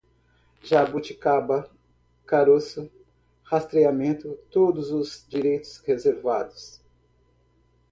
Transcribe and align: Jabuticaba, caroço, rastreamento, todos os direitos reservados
Jabuticaba, 0.63 1.69
caroço, 2.25 2.89
rastreamento, 3.43 4.33
todos 4.49 4.89
os 4.89 5.27
direitos 5.29 5.77
reservados 5.77 6.81